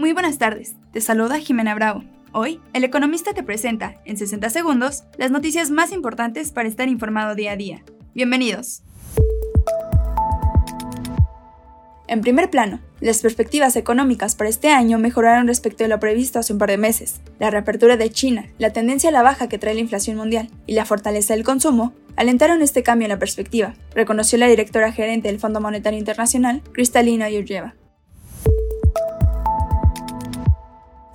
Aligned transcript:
Muy 0.00 0.14
buenas 0.14 0.38
tardes, 0.38 0.76
te 0.94 1.02
saluda 1.02 1.38
Jimena 1.40 1.74
Bravo. 1.74 2.02
Hoy, 2.32 2.58
el 2.72 2.84
economista 2.84 3.34
te 3.34 3.42
presenta, 3.42 4.00
en 4.06 4.16
60 4.16 4.48
segundos, 4.48 5.04
las 5.18 5.30
noticias 5.30 5.70
más 5.70 5.92
importantes 5.92 6.52
para 6.52 6.66
estar 6.68 6.88
informado 6.88 7.34
día 7.34 7.52
a 7.52 7.56
día. 7.56 7.84
Bienvenidos. 8.14 8.82
En 12.08 12.22
primer 12.22 12.48
plano, 12.48 12.80
las 13.00 13.20
perspectivas 13.20 13.76
económicas 13.76 14.36
para 14.36 14.48
este 14.48 14.70
año 14.70 14.98
mejoraron 14.98 15.46
respecto 15.46 15.84
a 15.84 15.88
lo 15.88 16.00
previsto 16.00 16.38
hace 16.38 16.54
un 16.54 16.58
par 16.58 16.70
de 16.70 16.78
meses. 16.78 17.20
La 17.38 17.50
reapertura 17.50 17.98
de 17.98 18.08
China, 18.08 18.46
la 18.56 18.72
tendencia 18.72 19.10
a 19.10 19.12
la 19.12 19.22
baja 19.22 19.50
que 19.50 19.58
trae 19.58 19.74
la 19.74 19.80
inflación 19.80 20.16
mundial 20.16 20.48
y 20.66 20.72
la 20.72 20.86
fortaleza 20.86 21.34
del 21.34 21.44
consumo 21.44 21.92
alentaron 22.16 22.62
este 22.62 22.82
cambio 22.82 23.04
en 23.04 23.10
la 23.10 23.18
perspectiva, 23.18 23.74
reconoció 23.94 24.38
la 24.38 24.46
directora 24.46 24.92
gerente 24.92 25.28
del 25.28 25.40
Fondo 25.40 25.60
Monetario 25.60 25.98
Internacional, 25.98 26.62
Cristalina 26.72 27.28
Georgieva. 27.28 27.74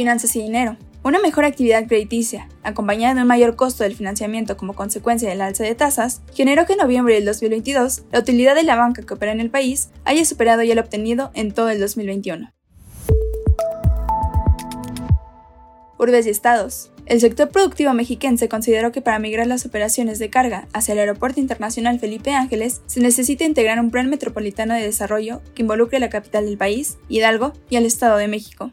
Finanzas 0.00 0.34
y 0.34 0.40
dinero. 0.40 0.78
Una 1.04 1.18
mejor 1.18 1.44
actividad 1.44 1.86
crediticia, 1.86 2.48
acompañada 2.62 3.14
de 3.14 3.20
un 3.20 3.26
mayor 3.26 3.54
costo 3.54 3.84
del 3.84 3.94
financiamiento 3.94 4.56
como 4.56 4.72
consecuencia 4.72 5.28
del 5.28 5.42
alza 5.42 5.64
de 5.64 5.74
tasas, 5.74 6.22
generó 6.32 6.64
que 6.64 6.72
en 6.72 6.78
noviembre 6.78 7.12
del 7.12 7.26
2022 7.26 8.04
la 8.10 8.20
utilidad 8.20 8.54
de 8.54 8.62
la 8.62 8.76
banca 8.76 9.02
que 9.02 9.12
opera 9.12 9.32
en 9.32 9.40
el 9.40 9.50
país 9.50 9.90
haya 10.06 10.24
superado 10.24 10.62
ya 10.62 10.74
lo 10.74 10.80
obtenido 10.80 11.30
en 11.34 11.52
todo 11.52 11.68
el 11.68 11.80
2021. 11.80 12.50
Urbes 15.98 16.26
y 16.26 16.30
estados. 16.30 16.90
El 17.04 17.20
sector 17.20 17.50
productivo 17.50 17.92
mexiquense 17.92 18.48
consideró 18.48 18.92
que 18.92 19.02
para 19.02 19.18
migrar 19.18 19.46
las 19.46 19.66
operaciones 19.66 20.18
de 20.18 20.30
carga 20.30 20.66
hacia 20.72 20.92
el 20.92 21.00
Aeropuerto 21.00 21.40
Internacional 21.40 22.00
Felipe 22.00 22.32
Ángeles 22.32 22.80
se 22.86 23.00
necesita 23.00 23.44
integrar 23.44 23.78
un 23.78 23.90
plan 23.90 24.08
metropolitano 24.08 24.72
de 24.72 24.80
desarrollo 24.80 25.42
que 25.54 25.60
involucre 25.60 26.00
la 26.00 26.08
capital 26.08 26.46
del 26.46 26.56
país, 26.56 26.96
Hidalgo, 27.10 27.52
y 27.68 27.76
al 27.76 27.84
Estado 27.84 28.16
de 28.16 28.28
México. 28.28 28.72